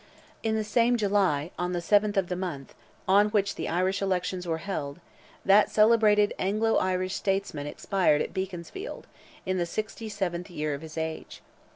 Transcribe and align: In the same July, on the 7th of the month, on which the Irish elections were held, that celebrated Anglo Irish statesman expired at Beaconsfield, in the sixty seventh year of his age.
In 0.41 0.55
the 0.55 0.63
same 0.63 0.97
July, 0.97 1.51
on 1.59 1.73
the 1.73 1.79
7th 1.79 2.17
of 2.17 2.27
the 2.27 2.35
month, 2.35 2.73
on 3.07 3.29
which 3.29 3.53
the 3.53 3.69
Irish 3.69 4.01
elections 4.01 4.47
were 4.47 4.57
held, 4.65 4.99
that 5.45 5.69
celebrated 5.69 6.33
Anglo 6.39 6.77
Irish 6.77 7.13
statesman 7.13 7.67
expired 7.67 8.19
at 8.19 8.33
Beaconsfield, 8.33 9.05
in 9.45 9.59
the 9.59 9.65
sixty 9.67 10.09
seventh 10.09 10.49
year 10.49 10.73
of 10.73 10.81
his 10.81 10.97
age. 10.97 11.43